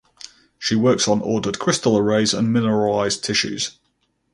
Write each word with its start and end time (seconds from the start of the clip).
She 0.57 0.73
works 0.75 1.07
on 1.07 1.21
ordered 1.21 1.59
crystal 1.59 1.95
arrays 1.95 2.33
and 2.33 2.47
mineralised 2.51 3.21
tissues. 3.23 3.77